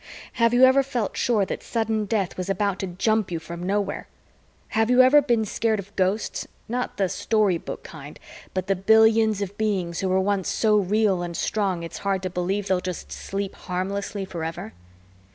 [0.33, 4.07] Have you ever felt sure that sudden death was about to jump you from nowhere?
[4.69, 8.19] Have you ever been scared of Ghosts not the story book kind,
[8.55, 12.31] but the billions of beings who were once so real and strong it's hard to
[12.31, 14.73] believe they'll just sleep harmlessly forever?